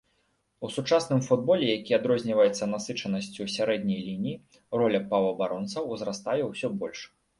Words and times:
У 0.67 0.69
сучасным 0.75 1.19
футболе, 1.27 1.67
які 1.71 1.93
адрозніваецца 1.97 2.69
насычанасцю 2.73 3.47
сярэдняй 3.57 4.01
лініі, 4.07 4.41
роля 4.83 5.03
паўабаронцаў 5.13 5.83
узрастае 5.99 6.41
ўсё 6.51 6.67
больш. 6.83 6.99